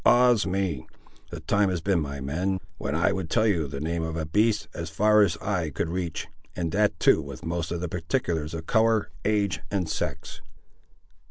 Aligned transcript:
Ah's 0.03 0.47
me! 0.47 0.87
The 1.29 1.41
time 1.41 1.69
has 1.69 1.79
been, 1.79 1.99
my 2.01 2.19
men, 2.21 2.59
when 2.79 2.95
I 2.95 3.11
would 3.11 3.29
tell 3.29 3.45
you 3.45 3.67
the 3.67 3.79
name 3.79 4.01
of 4.01 4.17
a 4.17 4.25
beast, 4.25 4.67
as 4.73 4.89
far 4.89 5.21
as 5.21 5.37
eye 5.37 5.69
could 5.69 5.89
reach, 5.89 6.27
and 6.55 6.71
that 6.71 6.99
too 6.99 7.21
with 7.21 7.45
most 7.45 7.71
of 7.71 7.81
the 7.81 7.87
particulars 7.87 8.55
of 8.55 8.65
colour, 8.65 9.11
age, 9.25 9.59
and 9.69 9.87
sex." 9.87 10.41